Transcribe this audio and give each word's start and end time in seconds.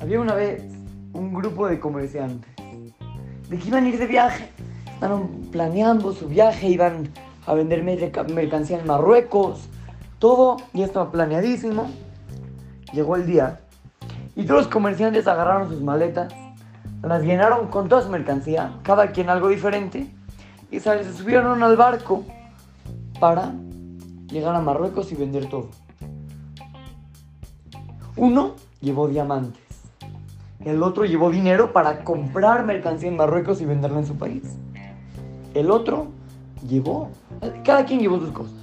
Había 0.00 0.20
una 0.20 0.34
vez 0.34 0.62
un 1.12 1.32
grupo 1.32 1.66
de 1.66 1.80
comerciantes 1.80 2.50
de 3.48 3.58
que 3.58 3.68
iban 3.68 3.84
a 3.84 3.88
ir 3.88 3.98
de 3.98 4.06
viaje. 4.06 4.48
Estaban 4.92 5.28
planeando 5.50 6.12
su 6.12 6.28
viaje, 6.28 6.68
iban 6.68 7.08
a 7.46 7.54
vender 7.54 7.82
merca- 7.82 8.24
mercancía 8.24 8.78
en 8.78 8.86
Marruecos. 8.86 9.68
Todo 10.18 10.56
ya 10.72 10.84
estaba 10.84 11.10
planeadísimo. 11.10 11.90
Llegó 12.92 13.16
el 13.16 13.26
día 13.26 13.60
y 14.36 14.44
todos 14.44 14.64
los 14.64 14.72
comerciantes 14.72 15.26
agarraron 15.26 15.68
sus 15.68 15.80
maletas, 15.80 16.32
las 17.02 17.22
llenaron 17.22 17.68
con 17.68 17.88
toda 17.88 18.02
su 18.02 18.08
mercancía, 18.08 18.78
cada 18.82 19.12
quien 19.12 19.30
algo 19.30 19.48
diferente, 19.48 20.12
y 20.70 20.80
se 20.80 21.12
subieron 21.12 21.62
al 21.62 21.76
barco 21.76 22.24
para 23.20 23.52
llegar 24.28 24.54
a 24.54 24.60
Marruecos 24.60 25.12
y 25.12 25.14
vender 25.14 25.48
todo. 25.48 25.70
Uno 28.16 28.52
llevó 28.80 29.08
diamantes, 29.08 29.64
el 30.64 30.82
otro 30.82 31.04
llevó 31.04 31.30
dinero 31.30 31.72
para 31.72 32.04
comprar 32.04 32.64
mercancía 32.64 33.08
en 33.08 33.16
Marruecos 33.16 33.60
y 33.60 33.66
venderla 33.66 33.98
en 33.98 34.06
su 34.06 34.16
país. 34.16 34.42
El 35.52 35.70
otro 35.70 36.06
llevó, 36.66 37.10
cada 37.64 37.84
quien 37.84 38.00
llevó 38.00 38.18
sus 38.18 38.30
cosas. 38.30 38.54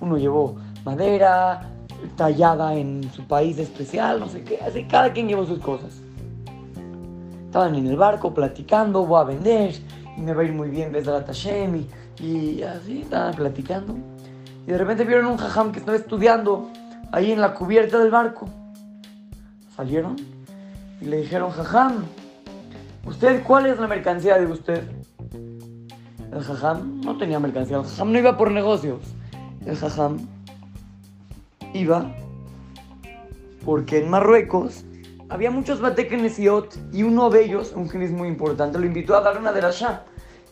Uno 0.00 0.18
llevó 0.18 0.56
madera 0.84 1.68
tallada 2.16 2.74
en 2.74 3.10
su 3.12 3.24
país 3.26 3.58
especial, 3.58 4.20
no 4.20 4.28
sé 4.28 4.44
qué, 4.44 4.58
así 4.60 4.84
cada 4.84 5.12
quien 5.12 5.26
llevó 5.26 5.44
sus 5.44 5.58
cosas. 5.58 6.00
Estaban 7.46 7.74
en 7.74 7.88
el 7.88 7.96
barco 7.96 8.32
platicando, 8.32 9.04
voy 9.04 9.20
a 9.20 9.24
vender 9.24 9.74
y 10.16 10.20
me 10.20 10.32
va 10.32 10.42
a 10.42 10.44
ir 10.44 10.52
muy 10.52 10.70
bien 10.70 10.92
desde 10.92 11.10
la 11.10 11.24
Tashem 11.24 11.76
y, 11.76 12.24
y 12.24 12.62
así 12.62 13.00
estaban 13.00 13.34
platicando. 13.34 13.96
Y 14.64 14.70
de 14.70 14.78
repente 14.78 15.04
vieron 15.04 15.26
un 15.26 15.38
jajam 15.38 15.72
que 15.72 15.80
estaba 15.80 15.96
estudiando 15.96 16.70
ahí 17.10 17.32
en 17.32 17.40
la 17.40 17.54
cubierta 17.54 17.98
del 17.98 18.10
barco. 18.10 18.46
Salieron 19.80 20.16
y 21.00 21.06
le 21.06 21.22
dijeron, 21.22 21.50
jajam, 21.52 22.04
¿usted 23.06 23.42
cuál 23.44 23.64
es 23.64 23.80
la 23.80 23.88
mercancía 23.88 24.36
de 24.36 24.44
usted? 24.44 24.84
El 26.30 26.42
jajam 26.42 27.00
no 27.00 27.16
tenía 27.16 27.38
mercancía, 27.38 27.78
el 27.78 27.84
jajam 27.84 28.12
no 28.12 28.18
iba 28.18 28.36
por 28.36 28.50
negocios. 28.50 29.00
El 29.64 29.74
jajam 29.76 30.18
iba 31.72 32.14
porque 33.64 34.00
en 34.00 34.10
Marruecos 34.10 34.84
había 35.30 35.50
muchos 35.50 35.80
batekenesiot 35.80 36.76
y 36.92 37.02
uno 37.02 37.30
de 37.30 37.46
ellos, 37.46 37.72
un 37.74 37.88
genis 37.88 38.10
muy 38.10 38.28
importante, 38.28 38.78
lo 38.78 38.84
invitó 38.84 39.16
a 39.16 39.22
dar 39.22 39.38
una 39.38 39.50
de 39.50 39.62
la 39.62 39.70
Shah. 39.70 40.02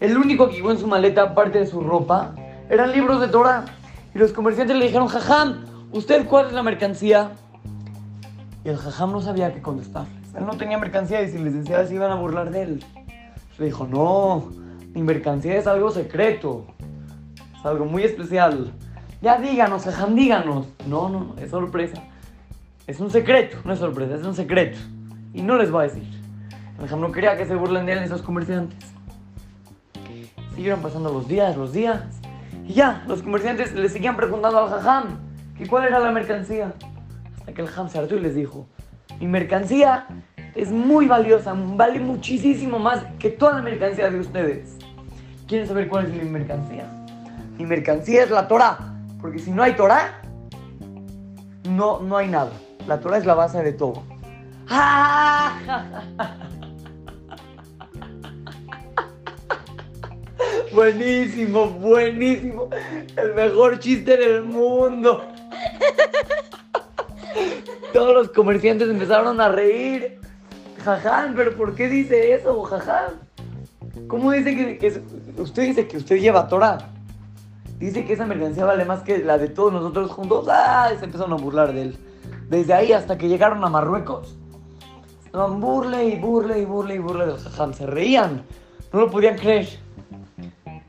El 0.00 0.16
único 0.16 0.48
que 0.48 0.56
llevó 0.56 0.70
en 0.70 0.78
su 0.78 0.86
maleta, 0.86 1.20
aparte 1.22 1.58
de 1.58 1.66
su 1.66 1.82
ropa, 1.82 2.34
eran 2.70 2.92
libros 2.92 3.20
de 3.20 3.28
Torah. 3.28 3.66
Y 4.14 4.18
los 4.18 4.32
comerciantes 4.32 4.74
le 4.74 4.86
dijeron, 4.86 5.06
jajam, 5.06 5.66
¿usted 5.92 6.24
cuál 6.24 6.46
es 6.46 6.54
la 6.54 6.62
mercancía? 6.62 7.32
Y 8.64 8.68
el 8.68 8.76
jajam 8.76 9.12
no 9.12 9.20
sabía 9.20 9.52
qué 9.52 9.62
contestarles. 9.62 10.34
Él 10.34 10.46
no 10.46 10.56
tenía 10.56 10.78
mercancía 10.78 11.22
y 11.22 11.30
si 11.30 11.38
les 11.38 11.54
decía 11.54 11.86
se 11.86 11.94
iban 11.94 12.10
a 12.10 12.16
burlar 12.16 12.50
de 12.50 12.62
él. 12.62 12.84
Le 13.58 13.66
dijo, 13.66 13.86
no, 13.86 14.50
mi 14.94 15.02
mercancía 15.02 15.56
es 15.56 15.66
algo 15.66 15.90
secreto. 15.90 16.66
Es 17.58 17.64
algo 17.64 17.84
muy 17.84 18.04
especial. 18.04 18.72
Ya 19.20 19.38
díganos, 19.38 19.84
jajam, 19.84 20.14
díganos. 20.14 20.66
No, 20.86 21.08
no, 21.08 21.34
es 21.40 21.50
sorpresa. 21.50 22.02
Es 22.86 23.00
un 23.00 23.10
secreto, 23.10 23.58
no 23.64 23.72
es 23.72 23.78
sorpresa, 23.78 24.14
es 24.14 24.24
un 24.24 24.34
secreto. 24.34 24.78
Y 25.34 25.42
no 25.42 25.56
les 25.56 25.70
voy 25.70 25.84
a 25.84 25.88
decir. 25.88 26.04
El 26.78 26.84
jajam 26.84 27.00
no 27.00 27.12
quería 27.12 27.36
que 27.36 27.46
se 27.46 27.54
burlen 27.54 27.86
de 27.86 27.92
él 27.92 27.98
esos 27.98 28.22
comerciantes. 28.22 28.78
Siguieron 30.54 30.80
pasando 30.80 31.12
los 31.12 31.28
días, 31.28 31.56
los 31.56 31.72
días. 31.72 32.02
Y 32.66 32.74
ya, 32.74 33.02
los 33.06 33.22
comerciantes 33.22 33.74
le 33.74 33.88
seguían 33.88 34.16
preguntando 34.16 34.58
al 34.58 34.70
jajam 34.70 35.18
que 35.56 35.66
cuál 35.66 35.86
era 35.86 35.98
la 35.98 36.12
mercancía. 36.12 36.72
Hasta 37.48 37.62
el 37.62 37.68
hartó 38.02 38.16
y 38.16 38.20
les 38.20 38.34
dijo, 38.34 38.66
mi 39.18 39.26
mercancía 39.26 40.06
es 40.54 40.70
muy 40.70 41.06
valiosa, 41.06 41.54
vale 41.56 41.98
muchísimo 41.98 42.78
más 42.78 43.02
que 43.18 43.30
toda 43.30 43.54
la 43.54 43.62
mercancía 43.62 44.10
de 44.10 44.20
ustedes. 44.20 44.76
¿Quieren 45.46 45.66
saber 45.66 45.88
cuál 45.88 46.04
es 46.06 46.12
mi 46.12 46.28
mercancía? 46.28 46.86
Mi 47.56 47.64
mercancía 47.64 48.24
es 48.24 48.30
la 48.30 48.46
Torah, 48.46 48.78
porque 49.20 49.38
si 49.38 49.50
no 49.50 49.62
hay 49.62 49.72
Torah, 49.74 50.20
no, 51.70 52.00
no 52.00 52.18
hay 52.18 52.28
nada. 52.28 52.52
La 52.86 53.00
Torah 53.00 53.16
es 53.16 53.24
la 53.24 53.32
base 53.34 53.62
de 53.62 53.72
todo. 53.72 54.02
Buenísimo, 60.74 61.66
buenísimo. 61.70 62.68
El 63.16 63.34
mejor 63.34 63.78
chiste 63.78 64.18
del 64.18 64.42
mundo. 64.44 65.24
Todos 67.92 68.14
los 68.14 68.28
comerciantes 68.30 68.88
empezaron 68.88 69.40
a 69.40 69.48
reír. 69.48 70.20
Jaján, 70.84 71.34
pero 71.34 71.56
¿por 71.56 71.74
qué 71.74 71.88
dice 71.88 72.34
eso, 72.34 72.62
jaján? 72.62 73.14
¿Cómo 74.06 74.32
dice 74.32 74.78
que, 74.78 75.02
usted 75.40 75.62
dice 75.62 75.88
que 75.88 75.96
usted 75.96 76.16
lleva 76.16 76.48
Torah? 76.48 76.78
Dice 77.78 78.04
que 78.04 78.12
esa 78.12 78.26
mercancía 78.26 78.64
vale 78.64 78.84
más 78.84 79.02
que 79.02 79.18
la 79.18 79.38
de 79.38 79.48
todos 79.48 79.72
nosotros 79.72 80.10
juntos. 80.10 80.46
¡Ah! 80.50 80.90
Se 80.98 81.04
empezaron 81.04 81.32
a 81.32 81.36
burlar 81.36 81.72
de 81.72 81.82
él. 81.82 81.98
Desde 82.48 82.74
ahí 82.74 82.92
hasta 82.92 83.18
que 83.18 83.28
llegaron 83.28 83.62
a 83.64 83.68
Marruecos. 83.68 84.36
Estaban 85.24 85.60
burle 85.60 86.06
y 86.06 86.16
burle 86.16 86.58
y 86.58 86.64
burle 86.64 86.94
y 86.94 86.98
burle 86.98 87.26
del 87.26 87.38
jaján. 87.38 87.74
Se 87.74 87.86
reían. 87.86 88.42
No 88.92 89.00
lo 89.00 89.10
podían 89.10 89.36
creer. 89.36 89.68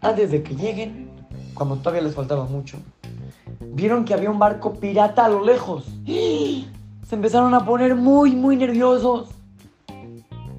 Antes 0.00 0.30
de 0.30 0.42
que 0.42 0.54
lleguen, 0.54 1.10
cuando 1.54 1.76
todavía 1.76 2.02
les 2.02 2.14
faltaba 2.14 2.44
mucho, 2.44 2.78
vieron 3.60 4.04
que 4.04 4.14
había 4.14 4.30
un 4.30 4.38
barco 4.38 4.74
pirata 4.74 5.24
a 5.24 5.28
lo 5.28 5.44
lejos. 5.44 5.86
Se 7.06 7.14
empezaron 7.14 7.54
a 7.54 7.64
poner 7.64 7.94
muy, 7.94 8.34
muy 8.34 8.56
nerviosos. 8.56 9.28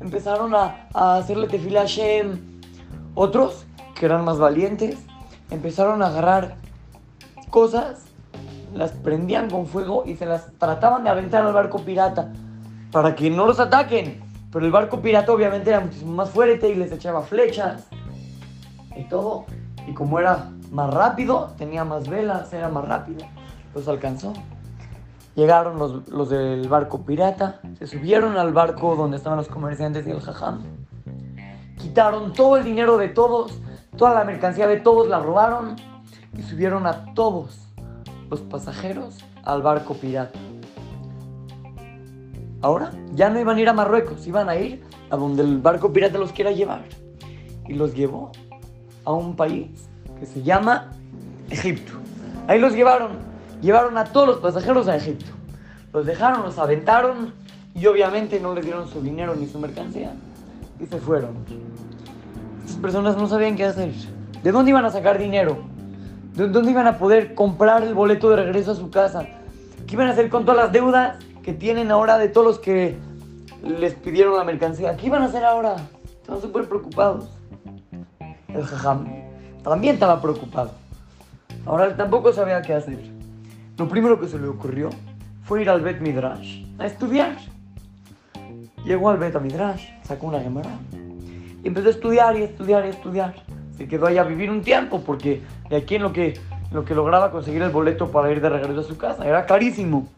Empezaron 0.00 0.54
a, 0.54 0.86
a 0.94 1.16
hacerle 1.16 1.48
tefila 1.48 1.80
a 1.80 1.84
Shem. 1.86 2.60
Otros, 3.16 3.66
que 3.96 4.06
eran 4.06 4.24
más 4.24 4.38
valientes, 4.38 4.96
empezaron 5.50 6.00
a 6.00 6.06
agarrar 6.06 6.54
cosas, 7.50 8.04
las 8.72 8.92
prendían 8.92 9.50
con 9.50 9.66
fuego 9.66 10.04
y 10.06 10.14
se 10.14 10.26
las 10.26 10.52
trataban 10.58 11.02
de 11.02 11.10
aventar 11.10 11.44
al 11.44 11.52
barco 11.52 11.80
pirata 11.80 12.32
para 12.92 13.16
que 13.16 13.30
no 13.30 13.44
los 13.44 13.58
ataquen. 13.58 14.22
Pero 14.52 14.64
el 14.64 14.70
barco 14.70 15.00
pirata 15.00 15.32
obviamente 15.32 15.70
era 15.70 15.80
muchísimo 15.80 16.12
más 16.12 16.30
fuerte 16.30 16.68
y 16.68 16.76
les 16.76 16.92
echaba 16.92 17.22
flechas 17.22 17.88
y 18.96 19.02
todo. 19.08 19.44
Y 19.88 19.92
como 19.92 20.20
era 20.20 20.52
más 20.70 20.94
rápido, 20.94 21.52
tenía 21.58 21.84
más 21.84 22.08
velas, 22.08 22.52
era 22.52 22.68
más 22.68 22.86
rápido, 22.86 23.26
los 23.74 23.88
alcanzó. 23.88 24.32
Llegaron 25.38 25.78
los, 25.78 26.08
los 26.08 26.30
del 26.30 26.66
barco 26.68 27.06
pirata, 27.06 27.60
se 27.78 27.86
subieron 27.86 28.36
al 28.36 28.52
barco 28.52 28.96
donde 28.96 29.18
estaban 29.18 29.36
los 29.36 29.46
comerciantes 29.46 30.04
y 30.04 30.10
el 30.10 30.20
jajam. 30.20 30.64
Quitaron 31.76 32.32
todo 32.32 32.56
el 32.56 32.64
dinero 32.64 32.98
de 32.98 33.06
todos, 33.06 33.52
toda 33.96 34.14
la 34.14 34.24
mercancía 34.24 34.66
de 34.66 34.78
todos 34.80 35.06
la 35.06 35.20
robaron 35.20 35.76
y 36.36 36.42
subieron 36.42 36.88
a 36.88 37.14
todos 37.14 37.68
los 38.28 38.40
pasajeros 38.40 39.18
al 39.44 39.62
barco 39.62 39.94
pirata. 39.94 40.36
Ahora 42.60 42.90
ya 43.14 43.30
no 43.30 43.38
iban 43.38 43.58
a 43.58 43.60
ir 43.60 43.68
a 43.68 43.72
Marruecos, 43.74 44.26
iban 44.26 44.48
a 44.48 44.56
ir 44.56 44.82
a 45.08 45.16
donde 45.16 45.44
el 45.44 45.58
barco 45.58 45.92
pirata 45.92 46.18
los 46.18 46.32
quiera 46.32 46.50
llevar. 46.50 46.82
Y 47.68 47.74
los 47.74 47.94
llevó 47.94 48.32
a 49.04 49.12
un 49.12 49.36
país 49.36 49.88
que 50.18 50.26
se 50.26 50.42
llama 50.42 50.90
Egipto. 51.48 51.92
Ahí 52.48 52.58
los 52.58 52.72
llevaron, 52.72 53.27
llevaron 53.60 53.96
a 53.98 54.04
todos 54.04 54.28
los 54.28 54.38
pasajeros 54.38 54.88
a 54.88 54.96
Egipto. 54.96 55.26
Los 55.92 56.06
dejaron, 56.06 56.42
los 56.42 56.58
aventaron 56.58 57.32
y 57.74 57.86
obviamente 57.86 58.40
no 58.40 58.54
les 58.54 58.64
dieron 58.64 58.88
su 58.88 59.00
dinero 59.00 59.34
ni 59.34 59.46
su 59.46 59.58
mercancía. 59.58 60.12
Y 60.80 60.86
se 60.86 60.98
fueron. 60.98 61.30
Estas 62.64 62.76
personas 62.80 63.16
no 63.16 63.26
sabían 63.28 63.56
qué 63.56 63.64
hacer. 63.64 63.92
¿De 64.42 64.52
dónde 64.52 64.70
iban 64.70 64.84
a 64.84 64.90
sacar 64.90 65.18
dinero? 65.18 65.58
¿De 66.34 66.48
dónde 66.48 66.70
iban 66.70 66.86
a 66.86 66.98
poder 66.98 67.34
comprar 67.34 67.82
el 67.82 67.94
boleto 67.94 68.30
de 68.30 68.36
regreso 68.36 68.72
a 68.72 68.74
su 68.74 68.90
casa? 68.90 69.26
¿Qué 69.86 69.94
iban 69.94 70.08
a 70.08 70.12
hacer 70.12 70.28
con 70.28 70.44
todas 70.44 70.64
las 70.64 70.72
deudas 70.72 71.16
que 71.42 71.52
tienen 71.52 71.90
ahora 71.90 72.18
de 72.18 72.28
todos 72.28 72.46
los 72.46 72.58
que 72.58 72.96
les 73.62 73.94
pidieron 73.94 74.36
la 74.36 74.44
mercancía? 74.44 74.96
¿Qué 74.96 75.06
iban 75.06 75.22
a 75.22 75.26
hacer 75.26 75.44
ahora? 75.44 75.76
Estaban 76.20 76.40
súper 76.40 76.68
preocupados. 76.68 77.30
El 78.48 78.64
jajam 78.64 79.06
también 79.64 79.94
estaba 79.94 80.20
preocupado. 80.20 80.70
Ahora 81.66 81.86
él 81.86 81.96
tampoco 81.96 82.32
sabía 82.32 82.62
qué 82.62 82.74
hacer. 82.74 83.17
Lo 83.78 83.88
primero 83.88 84.18
que 84.18 84.26
se 84.26 84.40
le 84.40 84.48
ocurrió 84.48 84.90
fue 85.44 85.62
ir 85.62 85.70
al 85.70 85.80
Bet 85.82 86.00
Midrash 86.00 86.64
a 86.80 86.86
estudiar. 86.86 87.36
Llegó 88.84 89.08
al 89.08 89.18
Bet 89.18 89.40
Midrash, 89.40 89.90
sacó 90.02 90.26
una 90.26 90.40
gemara 90.40 90.70
y 91.62 91.68
empezó 91.68 91.86
a 91.86 91.90
estudiar 91.92 92.36
y 92.36 92.42
estudiar 92.42 92.86
y 92.86 92.88
estudiar. 92.88 93.36
Se 93.76 93.86
quedó 93.86 94.06
allá 94.08 94.22
a 94.22 94.24
vivir 94.24 94.50
un 94.50 94.62
tiempo 94.62 95.00
porque 95.06 95.42
de 95.70 95.76
aquí 95.76 95.94
en 95.94 96.02
lo 96.02 96.12
que, 96.12 96.40
lo 96.72 96.84
que 96.84 96.92
lograba 96.92 97.30
conseguir 97.30 97.62
el 97.62 97.70
boleto 97.70 98.10
para 98.10 98.32
ir 98.32 98.40
de 98.40 98.48
regreso 98.48 98.80
a 98.80 98.82
su 98.82 98.98
casa 98.98 99.24
era 99.24 99.46
carísimo. 99.46 100.08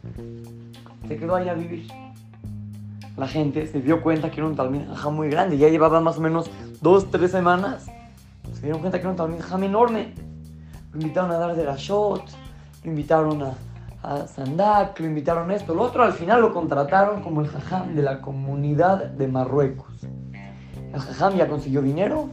Se 1.06 1.18
quedó 1.18 1.34
allá 1.34 1.52
a 1.52 1.54
vivir. 1.54 1.86
La 3.18 3.28
gente 3.28 3.66
se 3.66 3.82
dio 3.82 4.00
cuenta 4.00 4.30
que 4.30 4.40
era 4.40 4.46
un 4.46 4.56
jajam 4.56 5.14
muy 5.14 5.28
grande, 5.28 5.58
ya 5.58 5.68
llevaba 5.68 6.00
más 6.00 6.16
o 6.16 6.22
menos 6.22 6.50
dos, 6.80 7.10
tres 7.10 7.30
semanas. 7.30 7.90
Se 8.54 8.62
dieron 8.62 8.80
cuenta 8.80 8.98
que 8.98 9.06
era 9.06 9.22
un 9.22 9.38
jajam 9.38 9.64
enorme. 9.64 10.14
Lo 10.92 11.00
invitaron 11.02 11.30
a 11.30 11.36
dar 11.36 11.54
de 11.54 11.64
la 11.64 11.76
shot, 11.76 12.22
lo 12.82 12.90
invitaron 12.90 13.42
a, 13.42 13.54
a 14.02 14.26
Sandak, 14.26 14.98
lo 15.00 15.06
invitaron 15.06 15.50
a 15.50 15.54
esto, 15.54 15.74
lo 15.74 15.82
otro, 15.82 16.02
al 16.02 16.12
final 16.12 16.40
lo 16.40 16.54
contrataron 16.54 17.22
como 17.22 17.40
el 17.42 17.48
jajam 17.48 17.94
de 17.94 18.02
la 18.02 18.20
comunidad 18.20 19.04
de 19.04 19.28
Marruecos. 19.28 19.92
El 20.92 21.00
jajam 21.00 21.36
ya 21.36 21.46
consiguió 21.46 21.82
dinero, 21.82 22.30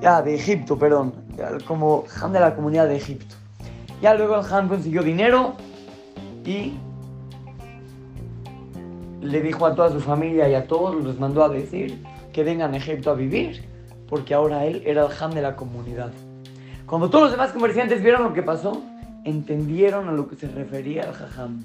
ya 0.00 0.22
de 0.22 0.34
Egipto, 0.34 0.78
perdón, 0.78 1.12
como 1.66 2.04
jajam 2.06 2.32
de 2.32 2.40
la 2.40 2.54
comunidad 2.54 2.86
de 2.86 2.96
Egipto. 2.96 3.34
Ya 4.00 4.14
luego 4.14 4.36
el 4.36 4.42
jajam 4.42 4.68
consiguió 4.68 5.02
dinero 5.02 5.54
y 6.44 6.74
le 9.20 9.40
dijo 9.40 9.66
a 9.66 9.74
toda 9.74 9.90
su 9.90 10.00
familia 10.00 10.48
y 10.48 10.54
a 10.54 10.66
todos, 10.66 10.94
los 11.02 11.18
mandó 11.18 11.42
a 11.42 11.48
decir 11.48 12.02
que 12.32 12.44
vengan 12.44 12.74
a 12.74 12.76
Egipto 12.76 13.10
a 13.10 13.14
vivir, 13.14 13.64
porque 14.08 14.34
ahora 14.34 14.64
él 14.64 14.82
era 14.86 15.02
el 15.02 15.08
jajam 15.08 15.32
de 15.32 15.42
la 15.42 15.56
comunidad. 15.56 16.12
Cuando 16.86 17.10
todos 17.10 17.24
los 17.24 17.32
demás 17.32 17.50
comerciantes 17.50 18.02
vieron 18.02 18.22
lo 18.22 18.32
que 18.32 18.42
pasó, 18.42 18.80
entendieron 19.26 20.08
a 20.08 20.12
lo 20.12 20.28
que 20.28 20.36
se 20.36 20.48
refería 20.48 21.02
el 21.02 21.12
jajam. 21.12 21.64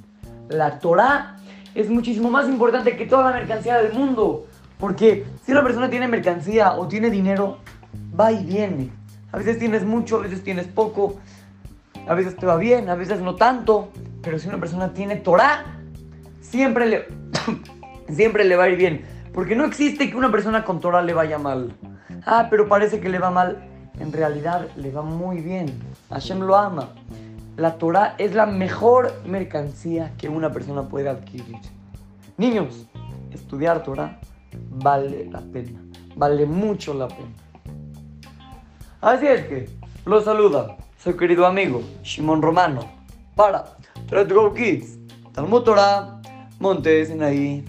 La 0.50 0.80
Torah 0.80 1.38
es 1.76 1.90
muchísimo 1.90 2.30
más 2.30 2.50
importante 2.50 2.98
que 2.98 3.06
toda 3.06 3.30
la 3.30 3.38
mercancía 3.38 3.78
del 3.78 3.94
mundo. 3.94 4.48
Porque 4.80 5.26
si 5.46 5.52
una 5.52 5.64
persona 5.64 5.90
tiene 5.90 6.08
mercancía 6.08 6.74
o 6.74 6.88
tiene 6.88 7.12
dinero, 7.12 7.60
va 8.20 8.32
y 8.32 8.44
viene. 8.44 8.90
A 9.32 9.38
veces 9.38 9.60
tienes 9.60 9.86
mucho, 9.86 10.18
a 10.18 10.22
veces 10.22 10.44
tienes 10.44 10.68
poco, 10.68 11.20
a 12.08 12.16
veces 12.16 12.36
te 12.36 12.48
va 12.48 12.58
bien, 12.58 12.90
a 12.90 12.96
veces 12.96 13.22
no 13.22 13.36
tanto. 13.36 13.92
Pero 14.24 14.40
si 14.40 14.48
una 14.48 14.60
persona 14.60 14.92
tiene 14.92 15.18
Torah, 15.18 15.64
siempre 16.42 16.88
le, 16.88 17.06
siempre 18.14 18.44
le 18.44 18.56
va 18.56 18.64
a 18.64 18.70
ir 18.70 18.78
bien. 18.78 19.06
Porque 19.34 19.56
no 19.56 19.66
existe 19.66 20.10
que 20.10 20.18
una 20.18 20.32
persona 20.32 20.66
con 20.66 20.80
Torah 20.80 21.04
le 21.04 21.14
vaya 21.14 21.38
mal. 21.38 21.74
Ah, 22.26 22.48
pero 22.50 22.68
parece 22.68 23.00
que 23.00 23.08
le 23.08 23.20
va 23.20 23.30
mal. 23.30 23.64
En 24.00 24.12
realidad 24.12 24.68
le 24.78 24.92
va 24.92 25.04
muy 25.04 25.42
bien. 25.42 25.72
Hashem 26.10 26.40
lo 26.40 26.56
ama 26.56 26.90
la 27.58 27.78
Torah 27.78 28.16
es 28.18 28.34
la 28.34 28.46
mejor 28.46 29.14
mercancía 29.26 30.14
que 30.18 30.30
una 30.30 30.52
persona 30.52 30.84
puede 30.84 31.10
adquirir. 31.10 31.58
Niños, 32.38 32.88
estudiar 33.32 33.84
Torah 33.84 34.20
vale 34.70 35.26
la 35.30 35.42
pena, 35.42 35.80
vale 36.16 36.46
mucho 36.46 36.94
la 36.94 37.08
pena. 37.08 37.36
Así 39.02 39.28
es 39.28 39.46
que, 39.46 39.70
los 40.06 40.26
saluda 40.26 40.78
su 40.98 41.16
querido 41.16 41.46
amigo 41.46 41.82
Shimon 42.04 42.42
Romano 42.42 42.82
para 43.36 43.66
Let's 44.12 44.34
Go 44.34 44.54
Kids, 44.54 44.98
Talmud 45.34 45.64
Torah, 45.64 46.22
Montes 46.60 47.12
ahí. 47.22 47.66